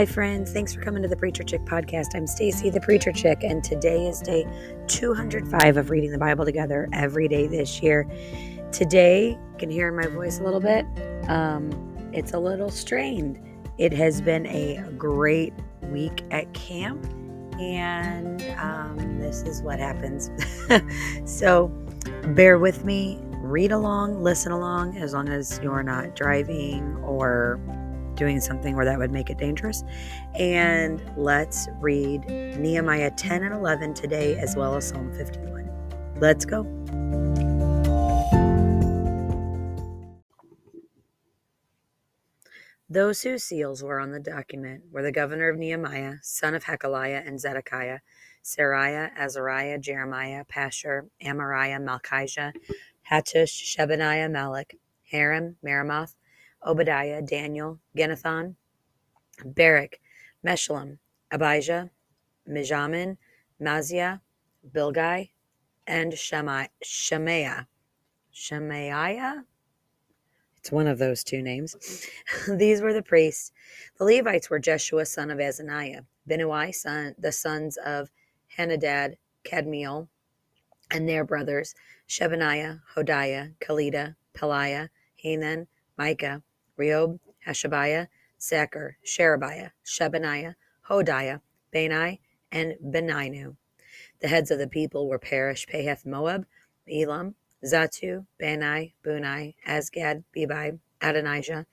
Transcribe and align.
Hi, 0.00 0.06
friends. 0.06 0.50
Thanks 0.50 0.72
for 0.72 0.80
coming 0.80 1.02
to 1.02 1.10
the 1.10 1.16
Preacher 1.16 1.42
Chick 1.42 1.60
podcast. 1.66 2.14
I'm 2.14 2.26
Stacy, 2.26 2.70
the 2.70 2.80
Preacher 2.80 3.12
Chick, 3.12 3.44
and 3.44 3.62
today 3.62 4.06
is 4.06 4.22
day 4.22 4.46
205 4.86 5.76
of 5.76 5.90
reading 5.90 6.10
the 6.10 6.16
Bible 6.16 6.46
together 6.46 6.88
every 6.94 7.28
day 7.28 7.46
this 7.46 7.82
year. 7.82 8.08
Today, 8.72 9.32
you 9.32 9.58
can 9.58 9.68
hear 9.68 9.88
in 9.88 9.96
my 9.96 10.06
voice 10.06 10.40
a 10.40 10.42
little 10.42 10.58
bit. 10.58 10.86
Um, 11.28 11.70
it's 12.14 12.32
a 12.32 12.38
little 12.38 12.70
strained. 12.70 13.38
It 13.76 13.92
has 13.92 14.22
been 14.22 14.46
a 14.46 14.82
great 14.96 15.52
week 15.82 16.22
at 16.30 16.50
camp, 16.54 17.04
and 17.60 18.40
um, 18.58 19.18
this 19.18 19.42
is 19.42 19.60
what 19.60 19.80
happens. 19.80 20.30
so, 21.30 21.68
bear 22.28 22.58
with 22.58 22.86
me. 22.86 23.18
Read 23.42 23.70
along, 23.70 24.22
listen 24.22 24.50
along, 24.50 24.96
as 24.96 25.12
long 25.12 25.28
as 25.28 25.60
you're 25.62 25.82
not 25.82 26.16
driving 26.16 26.96
or 27.04 27.60
doing 28.20 28.38
something 28.38 28.76
where 28.76 28.84
that 28.84 28.98
would 28.98 29.10
make 29.10 29.30
it 29.30 29.38
dangerous. 29.38 29.82
And 30.34 31.02
let's 31.16 31.68
read 31.80 32.26
Nehemiah 32.28 33.10
10 33.16 33.42
and 33.42 33.54
11 33.54 33.94
today, 33.94 34.36
as 34.36 34.54
well 34.54 34.76
as 34.76 34.86
Psalm 34.86 35.10
51. 35.14 35.68
Let's 36.20 36.44
go. 36.44 36.64
Those 42.90 43.22
whose 43.22 43.44
seals 43.44 43.82
were 43.82 43.98
on 43.98 44.10
the 44.10 44.20
document 44.20 44.82
were 44.92 45.02
the 45.02 45.12
governor 45.12 45.48
of 45.48 45.56
Nehemiah, 45.56 46.16
son 46.22 46.54
of 46.54 46.64
Hacaliah, 46.64 47.26
and 47.26 47.40
Zedekiah, 47.40 48.00
Seraiah, 48.44 49.12
Azariah, 49.16 49.78
Jeremiah, 49.78 50.44
Pashur, 50.44 51.08
Amariah, 51.24 51.80
Malchijah, 51.80 52.52
Hattush, 53.10 53.76
Shebaniah, 53.76 54.30
Malluch, 54.30 54.74
Harim, 55.10 55.56
Meremoth, 55.64 56.16
Obadiah, 56.64 57.22
Daniel, 57.22 57.80
Ginnethon, 57.96 58.54
Barak, 59.44 60.00
Meshullam, 60.44 60.98
Abijah, 61.30 61.90
Mijamin, 62.48 63.16
Maaziah, 63.60 64.20
Bilgai, 64.70 65.30
and 65.86 66.12
Shemaiah. 66.12 67.66
Shemaiah? 68.30 69.44
It's 70.58 70.70
one 70.70 70.86
of 70.86 70.98
those 70.98 71.24
two 71.24 71.42
names. 71.42 72.06
These 72.48 72.82
were 72.82 72.92
the 72.92 73.02
priests. 73.02 73.52
The 73.98 74.04
Levites 74.04 74.50
were 74.50 74.58
Jeshua, 74.58 75.06
son 75.06 75.30
of 75.30 75.38
Azaniah, 75.38 76.04
Binnui, 76.28 76.74
son, 76.74 77.14
the 77.18 77.32
sons 77.32 77.78
of 77.78 78.10
Henadad, 78.58 79.14
Kadmiel, 79.44 80.08
and 80.90 81.08
their 81.08 81.24
brothers, 81.24 81.74
Shebaniah, 82.08 82.80
Hodiah, 82.94 83.54
Kelita, 83.60 84.16
Pelaiah, 84.34 84.88
Hanan, 85.16 85.66
Micah, 85.96 86.42
Rehob, 86.80 87.18
Hashabiah, 87.46 88.08
Zaccur, 88.40 88.94
Sherebiah, 89.04 89.70
Shebaniah, 89.84 90.54
Hodiah, 90.88 91.40
Bani, 91.72 92.20
and 92.50 92.74
Beninu. 92.82 93.56
The 94.20 94.28
heads 94.28 94.50
of 94.50 94.58
the 94.58 94.66
people 94.66 95.08
were 95.08 95.18
Parosh, 95.18 95.68
Pahath, 95.68 96.06
Moab, 96.06 96.46
Elam, 96.90 97.34
Zattu, 97.64 98.26
Bani, 98.38 98.94
Bunai, 99.04 99.54
Azgad, 99.66 100.24
Bebai, 100.34 100.78
Adonijah, 101.02 101.66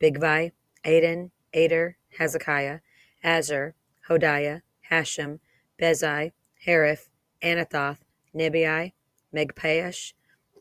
Bigvai, 0.00 0.52
Adin, 0.84 1.30
Ater, 1.52 1.96
Hezekiah, 2.18 2.80
Azzur, 3.24 3.72
Hodiah, 4.08 4.62
Hashum, 4.90 5.38
Bezai, 5.80 6.32
Hariph, 6.66 7.08
Anathoth, 7.42 7.98
Nebai, 8.34 8.92
Magpiash, 9.34 10.14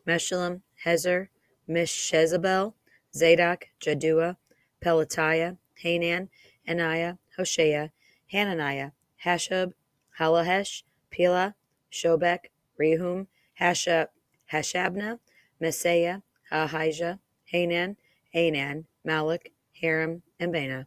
Meshullam, 0.07 0.61
Hezir, 0.85 1.27
Meshezabel, 1.69 2.73
Zadok, 3.17 3.69
Jaddua, 3.81 4.37
Pelatiah, 4.83 5.57
Hanan, 5.75 6.29
Anaiah, 6.67 7.17
Hoshea, 7.35 7.91
Hananiah, 8.31 8.91
Hasshub, 9.25 9.73
Hallohesh, 10.19 10.83
Pilha, 11.11 11.55
Shobek, 11.91 12.51
Rehum, 12.79 13.27
Hasha, 13.55 14.09
Hashabna, 14.51 15.19
Maaseiah, 15.61 16.21
Ahijah, 16.51 17.19
Hanan, 17.45 17.97
Anan, 18.33 18.85
Malluch, 19.05 19.47
Harim, 19.81 20.21
and 20.39 20.53
Baanah. 20.53 20.85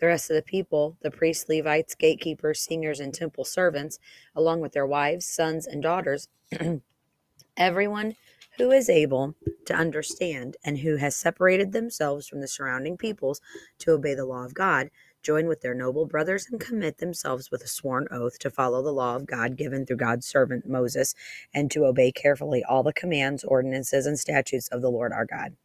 The 0.00 0.06
rest 0.06 0.30
of 0.30 0.36
the 0.36 0.42
people, 0.42 0.96
the 1.02 1.10
priests, 1.10 1.48
Levites, 1.48 1.96
gatekeepers, 1.96 2.60
singers, 2.60 3.00
and 3.00 3.12
temple 3.12 3.44
servants, 3.44 3.98
along 4.34 4.60
with 4.60 4.72
their 4.72 4.86
wives, 4.86 5.26
sons, 5.26 5.66
and 5.66 5.82
daughters, 5.82 6.28
everyone 7.56 8.14
who 8.58 8.72
is 8.72 8.90
able 8.90 9.34
to 9.66 9.74
understand 9.74 10.56
and 10.64 10.78
who 10.78 10.96
has 10.96 11.16
separated 11.16 11.72
themselves 11.72 12.26
from 12.26 12.40
the 12.40 12.48
surrounding 12.48 12.96
peoples 12.96 13.40
to 13.78 13.92
obey 13.92 14.14
the 14.14 14.26
law 14.26 14.44
of 14.44 14.52
God, 14.52 14.90
join 15.22 15.46
with 15.46 15.60
their 15.60 15.74
noble 15.74 16.06
brothers 16.06 16.48
and 16.50 16.60
commit 16.60 16.98
themselves 16.98 17.50
with 17.50 17.62
a 17.62 17.68
sworn 17.68 18.08
oath 18.10 18.38
to 18.40 18.50
follow 18.50 18.82
the 18.82 18.92
law 18.92 19.14
of 19.14 19.26
God 19.26 19.56
given 19.56 19.86
through 19.86 19.96
God's 19.96 20.26
servant 20.26 20.68
Moses 20.68 21.14
and 21.54 21.70
to 21.70 21.84
obey 21.84 22.10
carefully 22.10 22.64
all 22.64 22.82
the 22.82 22.92
commands, 22.92 23.44
ordinances, 23.44 24.06
and 24.06 24.18
statutes 24.18 24.68
of 24.68 24.82
the 24.82 24.90
Lord 24.90 25.12
our 25.12 25.24
God. 25.24 25.56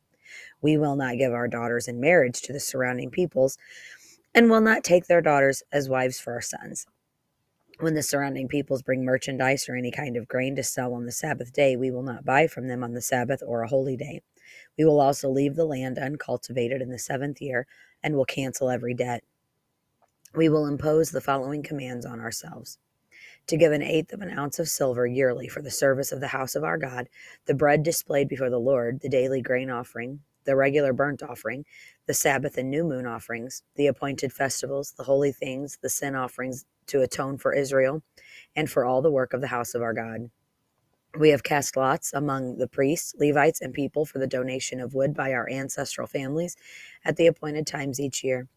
We 0.61 0.77
will 0.77 0.95
not 0.95 1.17
give 1.17 1.33
our 1.33 1.47
daughters 1.47 1.87
in 1.87 1.99
marriage 1.99 2.41
to 2.43 2.53
the 2.53 2.59
surrounding 2.59 3.09
peoples 3.09 3.57
and 4.35 4.49
will 4.49 4.61
not 4.61 4.83
take 4.83 5.07
their 5.07 5.21
daughters 5.21 5.63
as 5.71 5.89
wives 5.89 6.19
for 6.19 6.33
our 6.33 6.41
sons 6.41 6.85
when 7.83 7.93
the 7.93 8.01
surrounding 8.03 8.47
peoples 8.47 8.81
bring 8.81 9.03
merchandise 9.03 9.67
or 9.67 9.75
any 9.75 9.91
kind 9.91 10.17
of 10.17 10.27
grain 10.27 10.55
to 10.55 10.63
sell 10.63 10.93
on 10.93 11.05
the 11.05 11.11
Sabbath 11.11 11.53
day, 11.53 11.75
we 11.75 11.91
will 11.91 12.01
not 12.01 12.25
buy 12.25 12.47
from 12.47 12.67
them 12.67 12.83
on 12.83 12.93
the 12.93 13.01
Sabbath 13.01 13.43
or 13.45 13.61
a 13.61 13.67
holy 13.67 13.97
day. 13.97 14.21
We 14.77 14.85
will 14.85 14.99
also 14.99 15.29
leave 15.29 15.55
the 15.55 15.65
land 15.65 15.97
uncultivated 15.97 16.81
in 16.81 16.89
the 16.89 16.99
seventh 16.99 17.41
year 17.41 17.67
and 18.01 18.15
will 18.15 18.25
cancel 18.25 18.69
every 18.69 18.93
debt. 18.93 19.23
We 20.33 20.49
will 20.49 20.65
impose 20.65 21.11
the 21.11 21.21
following 21.21 21.61
commands 21.61 22.05
on 22.05 22.19
ourselves 22.19 22.79
to 23.47 23.57
give 23.57 23.71
an 23.71 23.81
eighth 23.81 24.13
of 24.13 24.21
an 24.21 24.37
ounce 24.37 24.59
of 24.59 24.69
silver 24.69 25.05
yearly 25.05 25.47
for 25.47 25.61
the 25.61 25.71
service 25.71 26.11
of 26.11 26.21
the 26.21 26.27
house 26.27 26.55
of 26.55 26.63
our 26.63 26.77
God, 26.77 27.09
the 27.45 27.53
bread 27.53 27.83
displayed 27.83 28.29
before 28.29 28.49
the 28.49 28.59
Lord, 28.59 29.01
the 29.01 29.09
daily 29.09 29.41
grain 29.41 29.69
offering, 29.69 30.21
the 30.45 30.55
regular 30.55 30.93
burnt 30.93 31.23
offering, 31.23 31.65
the 32.07 32.13
Sabbath 32.13 32.57
and 32.57 32.69
new 32.69 32.83
moon 32.83 33.05
offerings, 33.05 33.63
the 33.75 33.87
appointed 33.87 34.33
festivals, 34.33 34.93
the 34.97 35.03
holy 35.03 35.31
things, 35.31 35.77
the 35.81 35.89
sin 35.89 36.15
offerings, 36.15 36.65
to 36.87 37.01
atone 37.01 37.37
for 37.37 37.53
Israel 37.53 38.01
and 38.55 38.69
for 38.69 38.85
all 38.85 39.01
the 39.01 39.11
work 39.11 39.33
of 39.33 39.41
the 39.41 39.47
house 39.47 39.73
of 39.73 39.81
our 39.81 39.93
God. 39.93 40.29
We 41.17 41.29
have 41.29 41.43
cast 41.43 41.77
lots 41.77 42.11
among 42.11 42.57
the 42.57 42.67
priests, 42.67 43.13
Levites, 43.19 43.61
and 43.61 43.73
people 43.73 44.05
for 44.05 44.17
the 44.19 44.27
donation 44.27 44.79
of 44.79 44.95
wood 44.95 45.13
by 45.13 45.31
our 45.31 45.47
ancestral 45.49 46.07
families 46.07 46.55
at 47.05 47.17
the 47.17 47.27
appointed 47.27 47.67
times 47.67 47.99
each 47.99 48.23
year. 48.23 48.47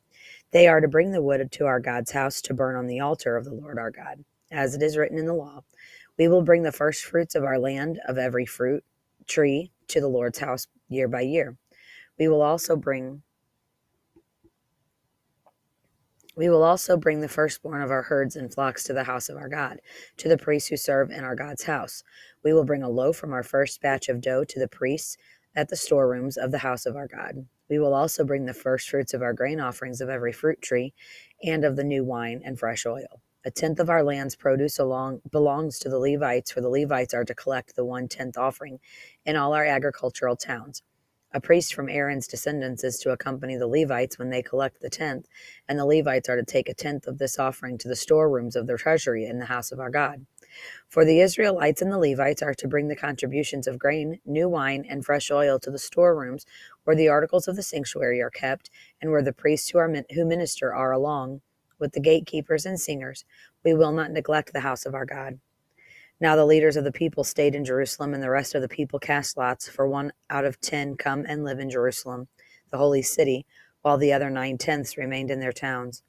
They 0.53 0.67
are 0.67 0.81
to 0.81 0.89
bring 0.89 1.13
the 1.13 1.23
wood 1.23 1.53
to 1.53 1.67
our 1.67 1.81
God's 1.81 2.13
house 2.13 2.41
to 2.43 2.55
burn 2.55 2.77
on 2.77 2.87
the 2.87 3.01
altar 3.01 3.37
of 3.37 3.45
the 3.45 3.53
Lord 3.53 3.79
our 3.79 3.91
God, 3.91 4.25
as 4.51 4.75
it 4.75 4.83
is 4.83 4.97
written 4.97 5.19
in 5.19 5.27
the 5.27 5.35
law. 5.35 5.65
We 6.19 6.29
will 6.29 6.43
bring 6.43 6.63
the 6.63 6.73
first 6.73 7.05
fruits 7.05 7.35
of 7.35 7.45
our 7.45 7.59
land 7.59 8.01
of 8.09 8.17
every 8.17 8.47
fruit 8.47 8.83
tree 9.27 9.71
to 9.89 10.01
the 10.01 10.09
Lord's 10.09 10.39
house 10.39 10.67
year 10.89 11.09
by 11.09 11.23
year. 11.23 11.57
We 12.19 12.28
will 12.28 12.43
also 12.43 12.77
bring 12.77 13.22
We 16.37 16.50
will 16.50 16.62
also 16.62 16.99
bring 16.99 17.22
the 17.22 17.28
firstborn 17.28 17.81
of 17.81 17.91
our 17.91 18.03
herds 18.03 18.37
and 18.37 18.53
flocks 18.53 18.84
to 18.84 18.93
the 18.93 19.04
house 19.04 19.31
of 19.31 19.38
our 19.38 19.49
God, 19.49 19.81
to 20.19 20.28
the 20.28 20.37
priests 20.37 20.69
who 20.69 20.76
serve 20.76 21.10
in 21.10 21.25
our 21.25 21.34
God's 21.34 21.62
house. 21.62 22.05
We 22.44 22.53
will 22.53 22.65
bring 22.65 22.82
a 22.82 22.91
loaf 22.91 23.16
from 23.16 23.32
our 23.32 23.43
first 23.43 23.81
batch 23.81 24.10
of 24.10 24.21
dough 24.21 24.44
to 24.44 24.60
the 24.60 24.69
priests 24.69 25.16
at 25.55 25.71
the 25.71 25.76
storerooms 25.76 26.37
of 26.37 26.50
the 26.50 26.59
house 26.59 26.84
of 26.84 26.94
our 26.94 27.09
God. 27.09 27.47
We 27.71 27.78
will 27.78 27.94
also 27.94 28.22
bring 28.22 28.44
the 28.44 28.53
first 28.53 28.91
fruits 28.91 29.15
of 29.15 29.22
our 29.22 29.32
grain 29.32 29.60
offerings 29.60 30.03
of 30.03 30.10
every 30.10 30.32
fruit 30.32 30.60
tree 30.60 30.93
and 31.43 31.65
of 31.65 31.76
the 31.76 31.84
new 31.84 32.05
wine 32.05 32.43
and 32.44 32.59
fresh 32.59 32.84
oil. 32.84 33.22
A 33.47 33.50
tenth 33.50 33.81
of 33.81 33.88
our 33.88 34.03
land's 34.03 34.37
produce 34.37 34.78
along 34.78 35.22
belongs 35.31 35.78
to 35.78 35.88
the 35.88 35.99
Levites, 35.99 36.50
for 36.50 36.60
the 36.60 36.69
Levites 36.69 37.15
are 37.15 37.25
to 37.25 37.34
collect 37.34 37.76
the 37.76 37.84
one 37.84 38.09
tenth 38.09 38.37
offering 38.37 38.78
in 39.25 39.37
all 39.37 39.55
our 39.55 39.65
agricultural 39.65 40.37
towns. 40.37 40.82
A 41.32 41.41
priest 41.41 41.75
from 41.75 41.88
Aaron's 41.88 42.28
descendants 42.28 42.84
is 42.84 42.98
to 43.00 43.11
accompany 43.11 43.56
the 43.56 43.67
Levites 43.67 44.19
when 44.19 44.31
they 44.31 44.43
collect 44.43 44.81
the 44.81 44.88
tenth, 44.88 45.26
and 45.69 45.78
the 45.78 45.84
Levites 45.84 46.28
are 46.28 46.37
to 46.37 46.44
take 46.44 46.69
a 46.69 46.75
tenth 46.75 47.06
of 47.06 47.19
this 47.19 47.38
offering 47.38 47.78
to 47.78 47.88
the 47.88 47.96
storerooms 47.96 48.56
of 48.56 48.67
their 48.67 48.76
treasury 48.76 49.26
in 49.26 49.38
the 49.38 49.46
house 49.46 49.73
of 49.73 49.81
our 49.81 49.90
God. 49.90 50.25
For 50.88 51.05
the 51.05 51.20
Israelites 51.20 51.82
and 51.82 51.93
the 51.93 51.99
Levites 51.99 52.43
are 52.43 52.55
to 52.55 52.69
bring 52.69 52.88
the 52.88 52.96
contributions 52.96 53.67
of 53.67 53.78
grain, 53.78 54.20
new 54.25 54.49
wine, 54.49 54.87
and 54.88 55.05
fresh 55.05 55.31
oil 55.31 55.58
to 55.61 55.70
the 55.70 55.78
storerooms 55.78 56.46
where 56.84 56.96
the 56.96 57.08
articles 57.08 57.49
of 57.49 57.56
the 57.56 57.62
sanctuary 57.62 58.22
are 58.22 58.31
kept, 58.31 58.70
and 59.02 59.11
where 59.11 59.22
the 59.22 59.32
priests 59.32 59.70
who, 59.70 59.79
are, 59.79 59.93
who 60.14 60.25
minister 60.25 60.72
are 60.72 60.93
along 60.93 61.40
with 61.79 61.93
the 61.93 62.00
gatekeepers 62.00 62.64
and 62.64 62.81
singers. 62.81 63.25
We 63.64 63.75
will 63.75 63.93
not 63.93 64.12
neglect 64.12 64.52
the 64.52 64.61
house 64.61 64.87
of 64.87 64.94
our 64.94 65.05
God. 65.05 65.40
Now 66.21 66.35
the 66.35 66.47
leaders 66.47 66.77
of 66.77 66.85
the 66.85 66.93
people 66.93 67.25
stayed 67.25 67.55
in 67.55 67.65
Jerusalem, 67.65 68.15
and 68.15 68.23
the 68.23 68.31
rest 68.31 68.55
of 68.55 68.63
the 68.63 68.69
people 68.69 68.99
cast 68.99 69.37
lots 69.37 69.69
for 69.69 69.87
one 69.87 70.13
out 70.31 70.45
of 70.45 70.61
ten 70.61 70.97
come 70.97 71.25
and 71.29 71.45
live 71.45 71.59
in 71.59 71.69
Jerusalem, 71.69 72.29
the 72.71 72.79
holy 72.79 73.03
city, 73.03 73.45
while 73.83 73.99
the 73.99 74.13
other 74.13 74.31
nine 74.31 74.57
tenths 74.57 74.97
remained 74.97 75.31
in 75.31 75.41
their 75.41 75.53
towns. 75.53 76.03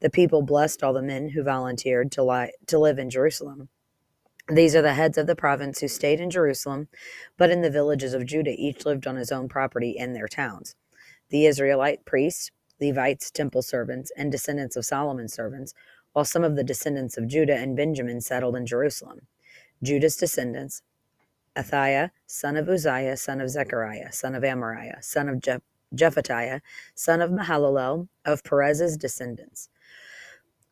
The 0.00 0.10
people 0.10 0.42
blessed 0.42 0.82
all 0.84 0.92
the 0.92 1.02
men 1.02 1.30
who 1.30 1.42
volunteered 1.42 2.12
to, 2.12 2.22
lie, 2.22 2.52
to 2.68 2.78
live 2.78 3.00
in 3.00 3.10
Jerusalem. 3.10 3.68
These 4.48 4.76
are 4.76 4.82
the 4.82 4.94
heads 4.94 5.18
of 5.18 5.26
the 5.26 5.34
province 5.34 5.80
who 5.80 5.88
stayed 5.88 6.20
in 6.20 6.30
Jerusalem, 6.30 6.88
but 7.36 7.50
in 7.50 7.60
the 7.60 7.70
villages 7.70 8.14
of 8.14 8.26
Judah 8.26 8.54
each 8.56 8.86
lived 8.86 9.06
on 9.06 9.16
his 9.16 9.32
own 9.32 9.48
property 9.48 9.90
in 9.98 10.12
their 10.12 10.28
towns. 10.28 10.76
The 11.30 11.46
Israelite 11.46 12.04
priests 12.04 12.50
Levites, 12.80 13.30
temple 13.30 13.62
servants, 13.62 14.12
and 14.16 14.30
descendants 14.30 14.76
of 14.76 14.84
Solomon's 14.84 15.34
servants, 15.34 15.74
while 16.12 16.24
some 16.24 16.44
of 16.44 16.54
the 16.56 16.64
descendants 16.64 17.16
of 17.18 17.26
Judah 17.26 17.56
and 17.56 17.76
Benjamin 17.76 18.20
settled 18.20 18.54
in 18.54 18.66
Jerusalem. 18.66 19.22
Judah's 19.82 20.16
descendants 20.16 20.82
Athaiah, 21.56 22.10
son 22.26 22.56
of 22.56 22.68
Uzziah, 22.68 23.16
son 23.16 23.40
of 23.40 23.50
Zechariah, 23.50 24.12
son 24.12 24.34
of 24.34 24.42
Amariah, 24.42 25.02
son 25.02 25.28
of 25.28 25.40
Je- 25.40 25.58
Jephatiah, 25.94 26.60
son 26.94 27.20
of 27.20 27.30
Mahalalel, 27.30 28.08
of 28.24 28.44
Perez's 28.44 28.96
descendants, 28.96 29.68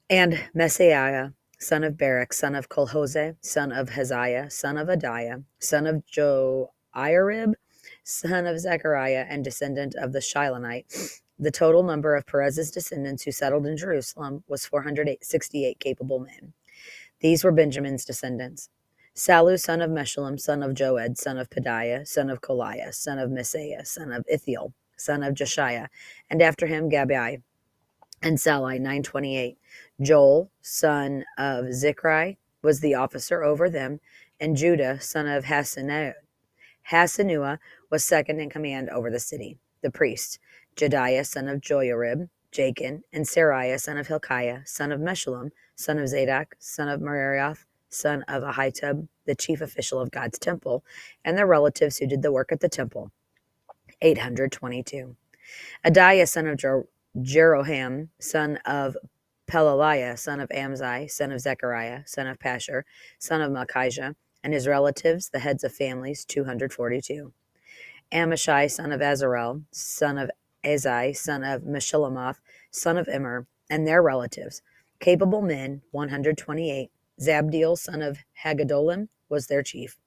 and 0.08 0.48
Maaseiah, 0.54 1.34
son 1.58 1.82
of 1.84 1.96
Barak, 1.96 2.32
son 2.32 2.54
of 2.54 2.68
Col-hozeh, 2.68 3.36
son 3.40 3.72
of 3.72 3.90
Hazaiah, 3.90 4.52
son 4.52 4.78
of 4.78 4.88
Adaiah, 4.88 5.42
son 5.58 5.86
of 5.86 6.04
Joiarib, 6.06 7.54
son 8.04 8.46
of 8.46 8.60
Zechariah, 8.60 9.26
and 9.28 9.42
descendant 9.42 9.94
of 9.96 10.12
the 10.12 10.20
Shilonite. 10.20 11.20
The 11.38 11.50
total 11.50 11.82
number 11.82 12.14
of 12.14 12.26
Perez's 12.26 12.70
descendants 12.70 13.24
who 13.24 13.32
settled 13.32 13.66
in 13.66 13.76
Jerusalem 13.76 14.44
was 14.48 14.66
468 14.66 15.80
capable 15.80 16.20
men. 16.20 16.52
These 17.20 17.44
were 17.44 17.52
Benjamin's 17.52 18.04
descendants. 18.04 18.68
Sallu, 19.16 19.58
son 19.58 19.80
of 19.80 19.90
Meshullam, 19.90 20.38
son 20.38 20.62
of 20.62 20.74
Joed, 20.74 21.16
son 21.16 21.38
of 21.38 21.48
Pedaiah, 21.48 22.06
son 22.06 22.28
of 22.28 22.42
Kolaiah, 22.42 22.92
son 22.94 23.18
of 23.18 23.30
Maaseiah, 23.30 23.86
son 23.86 24.12
of 24.12 24.26
Ithiel, 24.30 24.74
son 24.98 25.22
of 25.22 25.32
Jeshaiah, 25.32 25.88
and 26.28 26.42
after 26.42 26.66
him 26.66 26.90
Gabbai 26.90 27.40
and 28.20 28.38
Sallai, 28.38 28.76
928. 28.76 29.56
Joel, 30.02 30.50
son 30.60 31.24
of 31.38 31.64
Zichri, 31.66 32.36
was 32.60 32.80
the 32.80 32.94
officer 32.94 33.42
over 33.42 33.70
them, 33.70 34.00
and 34.38 34.54
Judah, 34.54 35.00
son 35.00 35.26
of 35.26 35.44
Hassenuah, 35.44 36.12
Hassenuah 36.90 37.58
was 37.90 38.04
second 38.04 38.38
in 38.38 38.50
command 38.50 38.90
over 38.90 39.10
the 39.10 39.18
city. 39.18 39.56
The 39.80 39.90
priests, 39.90 40.38
Jedaiah, 40.76 41.24
son 41.24 41.48
of 41.48 41.62
Joiarib, 41.62 42.28
Jachin, 42.52 43.00
and 43.14 43.24
Seraiah, 43.24 43.80
son 43.80 43.96
of 43.96 44.08
Hilkiah, 44.08 44.60
son 44.66 44.92
of 44.92 45.00
Meshullam, 45.00 45.52
son 45.74 45.98
of 45.98 46.08
Zadok, 46.08 46.54
son 46.58 46.90
of 46.90 47.00
Meraioth, 47.00 47.64
son 47.96 48.22
of 48.28 48.42
Ahitub, 48.42 49.08
the 49.26 49.34
chief 49.34 49.60
official 49.60 50.00
of 50.00 50.10
God's 50.10 50.38
temple, 50.38 50.84
and 51.24 51.36
their 51.36 51.46
relatives 51.46 51.98
who 51.98 52.06
did 52.06 52.22
the 52.22 52.32
work 52.32 52.52
at 52.52 52.60
the 52.60 52.68
temple. 52.68 53.10
822. 54.02 55.16
Adaiah, 55.84 56.28
son 56.28 56.46
of 56.46 56.58
Jer- 56.58 56.86
Jeroham, 57.18 58.08
son 58.20 58.58
of 58.66 58.96
Pelaliah, 59.48 60.18
son 60.18 60.40
of 60.40 60.48
Amzai, 60.50 61.10
son 61.10 61.32
of 61.32 61.40
Zechariah, 61.40 62.02
son 62.06 62.26
of 62.26 62.38
Pashur, 62.38 62.82
son 63.18 63.40
of 63.40 63.50
Malchijah, 63.52 64.14
and 64.42 64.52
his 64.52 64.66
relatives, 64.66 65.30
the 65.30 65.38
heads 65.38 65.64
of 65.64 65.72
families, 65.72 66.24
242. 66.24 67.32
Amashsai, 68.12 68.70
son 68.70 68.92
of 68.92 69.00
Azarel, 69.00 69.64
son 69.70 70.18
of 70.18 70.30
Azai, 70.64 71.16
son 71.16 71.44
of 71.44 71.62
Meshillemoth, 71.62 72.36
son 72.70 72.98
of 72.98 73.08
Immer, 73.08 73.46
and 73.70 73.86
their 73.86 74.02
relatives, 74.02 74.62
capable 75.00 75.42
men, 75.42 75.82
128. 75.92 76.90
Zabdiel, 77.20 77.76
son 77.78 78.02
of 78.02 78.18
Haggadolim, 78.44 79.08
was 79.28 79.46
their 79.46 79.62
chief. 79.62 79.98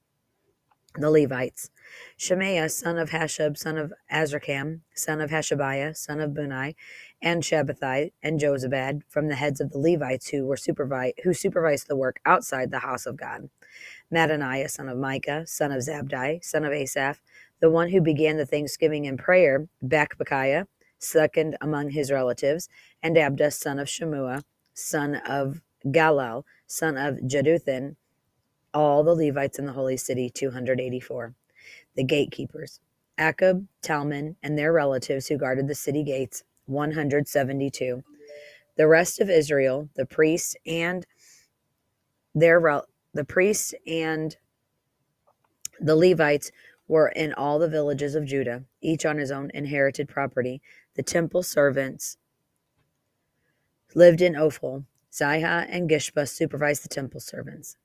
The 0.95 1.11
Levites, 1.11 1.69
Shemaiah, 2.17 2.67
son 2.67 2.97
of 2.97 3.11
Hasshub, 3.11 3.57
son 3.57 3.77
of 3.77 3.93
Azrikam, 4.11 4.81
son 4.95 5.21
of 5.21 5.29
Hashabiah, 5.29 5.95
son 5.95 6.19
of 6.19 6.31
Bunai, 6.31 6.73
and 7.21 7.43
Shabbethai 7.43 8.11
and 8.23 8.39
Jozabad, 8.39 9.01
from 9.07 9.27
the 9.27 9.35
heads 9.35 9.61
of 9.61 9.69
the 9.71 9.77
Levites 9.77 10.29
who 10.29 10.47
were 10.47 10.57
supervise, 10.57 11.13
who 11.23 11.33
supervised 11.33 11.87
the 11.87 11.95
work 11.95 12.19
outside 12.25 12.71
the 12.71 12.79
house 12.79 13.05
of 13.05 13.17
God. 13.17 13.49
Mattaniah, 14.11 14.69
son 14.69 14.89
of 14.89 14.97
Micah, 14.97 15.45
son 15.45 15.71
of 15.71 15.79
Zabdi, 15.83 16.43
son 16.43 16.65
of 16.65 16.73
Asaph, 16.73 17.21
the 17.59 17.69
one 17.69 17.89
who 17.89 18.01
began 18.01 18.37
the 18.37 18.45
thanksgiving 18.45 19.05
and 19.05 19.19
prayer, 19.19 19.67
Bakbukiah, 19.85 20.65
second 20.97 21.55
among 21.61 21.91
his 21.91 22.11
relatives, 22.11 22.67
and 23.03 23.15
Abda, 23.15 23.53
son 23.53 23.77
of 23.77 23.87
Shammua, 23.87 24.43
son 24.73 25.15
of 25.15 25.61
Galal, 25.85 26.43
son 26.67 26.97
of 26.97 27.19
Jeduthun, 27.27 27.95
all 28.73 29.03
the 29.03 29.15
Levites 29.15 29.59
in 29.59 29.65
the 29.65 29.73
holy 29.73 29.97
city, 29.97 30.29
284. 30.29 31.33
The 31.95 32.03
gatekeepers, 32.03 32.79
Akkub, 33.17 33.67
Talmon, 33.81 34.35
and 34.43 34.57
their 34.57 34.71
relatives 34.71 35.27
who 35.27 35.37
guarded 35.37 35.67
the 35.67 35.75
city 35.75 36.03
gates, 36.03 36.43
172. 36.65 38.03
The 38.75 38.87
rest 38.87 39.19
of 39.19 39.29
Israel, 39.29 39.89
the 39.95 40.05
priests 40.05 40.55
and 40.65 41.05
their 42.35 42.61
the 43.13 43.25
priests 43.25 43.73
and 43.87 44.37
the 45.79 45.95
Levites 45.95 46.51
were 46.87 47.09
in 47.09 47.33
all 47.33 47.59
the 47.59 47.67
villages 47.67 48.15
of 48.15 48.25
Judah, 48.25 48.63
each 48.81 49.05
on 49.05 49.17
his 49.17 49.31
own 49.31 49.51
inherited 49.53 50.07
property. 50.07 50.61
The 50.95 51.03
temple 51.03 51.43
servants 51.43 52.17
lived 53.95 54.21
in 54.21 54.35
Ophel. 54.35 54.85
Ziha 55.19 55.67
and 55.69 55.89
Gishpa 55.89 56.29
supervised 56.29 56.83
the 56.83 56.87
temple 56.87 57.19
servants. 57.19 57.75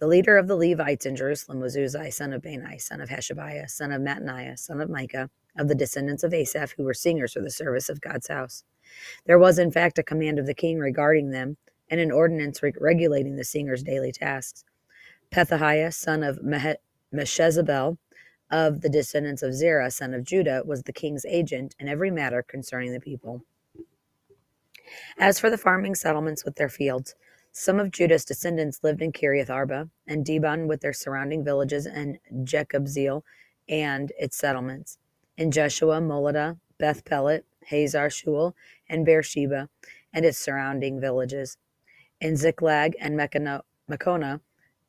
The 0.00 0.08
leader 0.08 0.36
of 0.36 0.48
the 0.48 0.56
Levites 0.56 1.06
in 1.06 1.14
Jerusalem 1.14 1.60
was 1.60 1.76
Uzzi, 1.76 2.10
son 2.10 2.32
of 2.32 2.42
Bani, 2.42 2.78
son 2.78 3.00
of 3.00 3.10
Hashabiah, 3.10 3.70
son 3.70 3.92
of 3.92 4.02
Mattaniah, 4.02 4.58
son 4.58 4.80
of 4.80 4.90
Micah, 4.90 5.30
of 5.56 5.68
the 5.68 5.74
descendants 5.74 6.24
of 6.24 6.34
Asaph, 6.34 6.72
who 6.76 6.84
were 6.84 6.94
singers 6.94 7.34
for 7.34 7.42
the 7.42 7.50
service 7.50 7.88
of 7.88 8.00
God's 8.00 8.28
house. 8.28 8.64
There 9.26 9.38
was, 9.38 9.58
in 9.58 9.70
fact, 9.70 9.98
a 9.98 10.02
command 10.02 10.38
of 10.40 10.46
the 10.46 10.54
king 10.54 10.78
regarding 10.78 11.30
them, 11.30 11.58
and 11.88 12.00
an 12.00 12.10
ordinance 12.10 12.62
re- 12.62 12.72
regulating 12.80 13.36
the 13.36 13.44
singers' 13.44 13.82
daily 13.84 14.10
tasks. 14.10 14.64
Pethahiah, 15.30 15.92
son 15.92 16.24
of 16.24 16.40
Meshezabel, 17.12 17.98
of 18.50 18.80
the 18.80 18.88
descendants 18.88 19.42
of 19.42 19.54
Zerah, 19.54 19.92
son 19.92 20.12
of 20.12 20.24
Judah, 20.24 20.62
was 20.64 20.82
the 20.82 20.92
king's 20.92 21.24
agent 21.24 21.76
in 21.78 21.88
every 21.88 22.10
matter 22.10 22.42
concerning 22.42 22.92
the 22.92 23.00
people. 23.00 23.44
As 25.18 25.38
for 25.38 25.50
the 25.50 25.58
farming 25.58 25.94
settlements 25.94 26.44
with 26.44 26.56
their 26.56 26.68
fields, 26.68 27.14
some 27.52 27.80
of 27.80 27.90
Judah's 27.90 28.24
descendants 28.24 28.80
lived 28.82 29.02
in 29.02 29.12
Kiriath 29.12 29.50
Arba 29.50 29.88
and 30.06 30.24
Dibon 30.24 30.66
with 30.66 30.80
their 30.80 30.92
surrounding 30.92 31.44
villages 31.44 31.86
and 31.86 32.18
Jekabzeel 32.44 33.22
and 33.68 34.12
its 34.18 34.36
settlements. 34.36 34.98
In 35.36 35.50
Jeshua, 35.50 36.00
Moladah, 36.00 36.58
Beth 36.78 37.04
Pelet, 37.04 37.44
Hazar 37.66 38.08
Shual, 38.08 38.54
and 38.88 39.04
Beersheba 39.04 39.68
and 40.12 40.24
its 40.24 40.38
surrounding 40.38 41.00
villages. 41.00 41.56
In 42.20 42.36
Ziklag 42.36 42.96
and 43.00 43.18
Meconah 43.18 44.40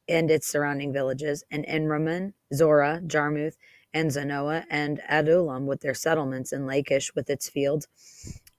and 0.08 0.32
its 0.32 0.48
surrounding 0.48 0.92
villages. 0.92 1.44
And 1.52 1.64
En-rimmon, 1.68 2.34
Zorah, 2.54 3.02
Jarmuth, 3.06 3.58
and 3.94 4.10
Zanoah 4.10 4.66
and 4.70 5.02
Adullam 5.10 5.66
with 5.66 5.82
their 5.82 5.94
settlements, 5.94 6.52
and 6.52 6.66
Lachish 6.66 7.14
with 7.14 7.30
its 7.30 7.50
fields, 7.50 7.88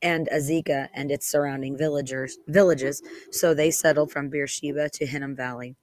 and 0.02 0.28
Azekah 0.32 0.88
and 0.92 1.10
its 1.10 1.26
surrounding 1.30 1.76
villagers, 1.76 2.38
villages. 2.46 3.02
So 3.30 3.54
they 3.54 3.70
settled 3.70 4.10
from 4.10 4.28
Beersheba 4.28 4.90
to 4.90 5.06
Hinnom 5.06 5.36
Valley. 5.36 5.76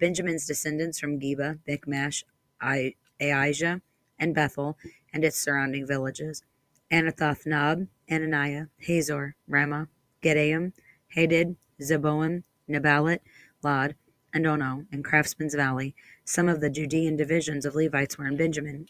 Benjamin's 0.00 0.46
descendants 0.46 0.98
from 0.98 1.20
Geba, 1.20 1.60
Michmash, 1.66 2.24
Aija, 2.60 3.80
and 4.18 4.34
Bethel, 4.34 4.76
and 5.12 5.24
its 5.24 5.40
surrounding 5.40 5.86
villages. 5.86 6.42
Anathoth 6.90 7.46
Nob, 7.46 7.86
Ananiah, 8.10 8.68
Hazor, 8.80 9.36
Ramah, 9.48 9.88
Gittaim, 10.20 10.72
Hadid, 11.16 11.56
Zeboim, 11.80 12.42
Neballat, 12.68 13.20
Lod, 13.62 13.94
and 14.32 14.46
Ono, 14.46 14.84
and 14.90 15.04
Craftsman's 15.04 15.54
Valley. 15.54 15.94
Some 16.24 16.48
of 16.48 16.60
the 16.60 16.70
Judean 16.70 17.16
divisions 17.16 17.64
of 17.64 17.74
Levites 17.74 18.18
were 18.18 18.26
in 18.26 18.36
Benjamin. 18.36 18.88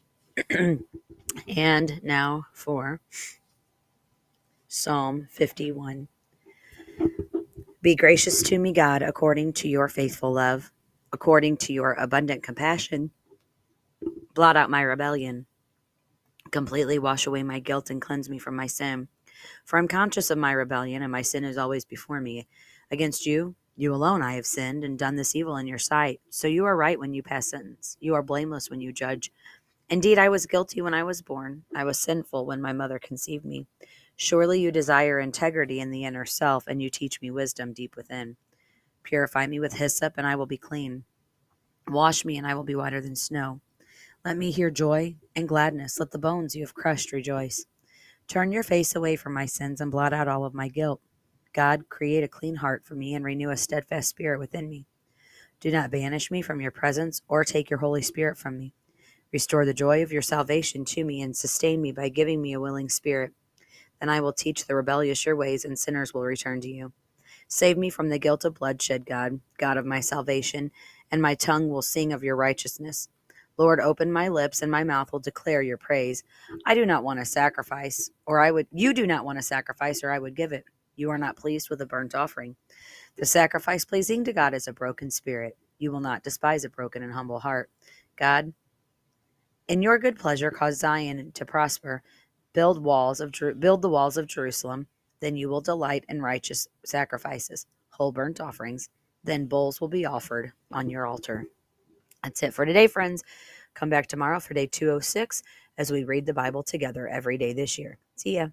and 1.56 2.00
now 2.02 2.46
for 2.52 3.00
Psalm 4.76 5.28
51. 5.30 6.08
Be 7.80 7.94
gracious 7.94 8.42
to 8.42 8.58
me, 8.58 8.72
God, 8.72 9.02
according 9.02 9.52
to 9.52 9.68
your 9.68 9.86
faithful 9.86 10.32
love, 10.32 10.72
according 11.12 11.58
to 11.58 11.72
your 11.72 11.92
abundant 11.92 12.42
compassion. 12.42 13.12
Blot 14.34 14.56
out 14.56 14.70
my 14.70 14.82
rebellion. 14.82 15.46
Completely 16.50 16.98
wash 16.98 17.24
away 17.24 17.44
my 17.44 17.60
guilt 17.60 17.88
and 17.88 18.02
cleanse 18.02 18.28
me 18.28 18.36
from 18.36 18.56
my 18.56 18.66
sin. 18.66 19.06
For 19.64 19.78
I'm 19.78 19.86
conscious 19.86 20.28
of 20.28 20.38
my 20.38 20.50
rebellion, 20.50 21.02
and 21.02 21.12
my 21.12 21.22
sin 21.22 21.44
is 21.44 21.56
always 21.56 21.84
before 21.84 22.20
me. 22.20 22.48
Against 22.90 23.26
you, 23.26 23.54
you 23.76 23.94
alone, 23.94 24.22
I 24.22 24.34
have 24.34 24.44
sinned 24.44 24.82
and 24.82 24.98
done 24.98 25.14
this 25.14 25.36
evil 25.36 25.56
in 25.56 25.68
your 25.68 25.78
sight. 25.78 26.20
So 26.30 26.48
you 26.48 26.64
are 26.64 26.76
right 26.76 26.98
when 26.98 27.14
you 27.14 27.22
pass 27.22 27.46
sentence. 27.46 27.96
You 28.00 28.14
are 28.14 28.24
blameless 28.24 28.70
when 28.70 28.80
you 28.80 28.92
judge. 28.92 29.30
Indeed, 29.88 30.18
I 30.18 30.30
was 30.30 30.46
guilty 30.46 30.80
when 30.82 30.94
I 30.94 31.04
was 31.04 31.22
born. 31.22 31.62
I 31.76 31.84
was 31.84 32.00
sinful 32.00 32.44
when 32.44 32.60
my 32.60 32.72
mother 32.72 32.98
conceived 32.98 33.44
me. 33.44 33.66
Surely 34.16 34.60
you 34.60 34.70
desire 34.70 35.18
integrity 35.18 35.80
in 35.80 35.90
the 35.90 36.04
inner 36.04 36.24
self, 36.24 36.66
and 36.66 36.80
you 36.80 36.90
teach 36.90 37.20
me 37.20 37.30
wisdom 37.30 37.72
deep 37.72 37.96
within. 37.96 38.36
Purify 39.02 39.46
me 39.46 39.60
with 39.60 39.74
hyssop, 39.74 40.14
and 40.16 40.26
I 40.26 40.36
will 40.36 40.46
be 40.46 40.56
clean. 40.56 41.04
Wash 41.88 42.24
me, 42.24 42.36
and 42.36 42.46
I 42.46 42.54
will 42.54 42.64
be 42.64 42.74
whiter 42.74 43.00
than 43.00 43.16
snow. 43.16 43.60
Let 44.24 44.36
me 44.36 44.50
hear 44.50 44.70
joy 44.70 45.16
and 45.36 45.48
gladness. 45.48 46.00
Let 46.00 46.12
the 46.12 46.18
bones 46.18 46.56
you 46.56 46.62
have 46.62 46.74
crushed 46.74 47.12
rejoice. 47.12 47.66
Turn 48.26 48.52
your 48.52 48.62
face 48.62 48.96
away 48.96 49.16
from 49.16 49.34
my 49.34 49.44
sins 49.44 49.80
and 49.80 49.90
blot 49.90 50.14
out 50.14 50.28
all 50.28 50.44
of 50.44 50.54
my 50.54 50.68
guilt. 50.68 51.00
God, 51.52 51.88
create 51.88 52.24
a 52.24 52.28
clean 52.28 52.56
heart 52.56 52.84
for 52.84 52.94
me 52.94 53.14
and 53.14 53.24
renew 53.24 53.50
a 53.50 53.56
steadfast 53.56 54.08
spirit 54.08 54.38
within 54.38 54.68
me. 54.68 54.86
Do 55.60 55.70
not 55.70 55.90
banish 55.90 56.30
me 56.30 56.42
from 56.42 56.60
your 56.60 56.70
presence 56.70 57.22
or 57.28 57.44
take 57.44 57.70
your 57.70 57.78
Holy 57.80 58.02
Spirit 58.02 58.38
from 58.38 58.58
me. 58.58 58.72
Restore 59.32 59.64
the 59.64 59.74
joy 59.74 60.02
of 60.02 60.12
your 60.12 60.22
salvation 60.22 60.84
to 60.86 61.04
me 61.04 61.20
and 61.20 61.36
sustain 61.36 61.82
me 61.82 61.92
by 61.92 62.08
giving 62.08 62.40
me 62.40 62.52
a 62.52 62.60
willing 62.60 62.88
spirit. 62.88 63.32
Then 64.00 64.08
I 64.08 64.20
will 64.20 64.32
teach 64.32 64.66
the 64.66 64.76
rebellious 64.76 65.26
your 65.26 65.36
ways, 65.36 65.64
and 65.64 65.78
sinners 65.78 66.14
will 66.14 66.22
return 66.22 66.60
to 66.62 66.68
you. 66.68 66.92
Save 67.48 67.78
me 67.78 67.90
from 67.90 68.08
the 68.08 68.18
guilt 68.18 68.44
of 68.44 68.54
bloodshed, 68.54 69.06
God, 69.06 69.40
God 69.58 69.76
of 69.76 69.86
my 69.86 70.00
salvation, 70.00 70.70
and 71.10 71.22
my 71.22 71.34
tongue 71.34 71.68
will 71.68 71.82
sing 71.82 72.12
of 72.12 72.24
your 72.24 72.36
righteousness. 72.36 73.08
Lord, 73.56 73.80
open 73.80 74.12
my 74.12 74.28
lips, 74.28 74.62
and 74.62 74.70
my 74.72 74.84
mouth 74.84 75.12
will 75.12 75.20
declare 75.20 75.62
your 75.62 75.78
praise. 75.78 76.24
I 76.66 76.74
do 76.74 76.84
not 76.84 77.04
want 77.04 77.20
a 77.20 77.24
sacrifice, 77.24 78.10
or 78.26 78.40
I 78.40 78.50
would 78.50 78.66
you 78.72 78.92
do 78.92 79.06
not 79.06 79.24
want 79.24 79.38
a 79.38 79.42
sacrifice, 79.42 80.02
or 80.02 80.10
I 80.10 80.18
would 80.18 80.34
give 80.34 80.52
it. 80.52 80.64
You 80.96 81.10
are 81.10 81.18
not 81.18 81.36
pleased 81.36 81.70
with 81.70 81.80
a 81.80 81.86
burnt 81.86 82.14
offering. 82.14 82.56
The 83.16 83.26
sacrifice 83.26 83.84
pleasing 83.84 84.24
to 84.24 84.32
God 84.32 84.54
is 84.54 84.66
a 84.66 84.72
broken 84.72 85.10
spirit. 85.10 85.56
You 85.78 85.92
will 85.92 86.00
not 86.00 86.24
despise 86.24 86.64
a 86.64 86.68
broken 86.70 87.02
and 87.02 87.12
humble 87.12 87.40
heart. 87.40 87.70
God, 88.16 88.54
in 89.68 89.82
your 89.82 89.98
good 89.98 90.18
pleasure, 90.18 90.50
cause 90.50 90.78
Zion 90.80 91.32
to 91.32 91.44
prosper. 91.44 92.02
Build 92.54 92.82
walls 92.82 93.20
of 93.20 93.34
build 93.60 93.82
the 93.82 93.90
walls 93.90 94.16
of 94.16 94.26
Jerusalem. 94.26 94.86
Then 95.20 95.36
you 95.36 95.48
will 95.48 95.60
delight 95.60 96.04
in 96.08 96.22
righteous 96.22 96.68
sacrifices, 96.84 97.66
whole 97.90 98.12
burnt 98.12 98.40
offerings. 98.40 98.88
Then 99.22 99.46
bulls 99.46 99.80
will 99.80 99.88
be 99.88 100.06
offered 100.06 100.52
on 100.72 100.88
your 100.88 101.06
altar. 101.06 101.46
That's 102.22 102.42
it 102.42 102.54
for 102.54 102.64
today, 102.64 102.86
friends. 102.86 103.22
Come 103.74 103.90
back 103.90 104.06
tomorrow 104.06 104.40
for 104.40 104.54
day 104.54 104.66
206 104.66 105.42
as 105.76 105.90
we 105.90 106.04
read 106.04 106.26
the 106.26 106.34
Bible 106.34 106.62
together 106.62 107.08
every 107.08 107.36
day 107.36 107.52
this 107.52 107.76
year. 107.76 107.98
See 108.16 108.36
ya. 108.36 108.48